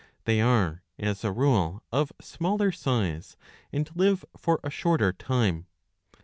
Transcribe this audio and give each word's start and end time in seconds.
They 0.25 0.41
are, 0.41 0.81
as 0.97 1.23
a 1.23 1.31
rule, 1.31 1.83
of 1.91 2.11
smaller* 2.19 2.71
size, 2.71 3.37
and 3.71 3.87
live 3.95 4.25
for 4.35 4.59
a 4.63 4.71
shorter 4.71 5.13
time.' 5.13 5.67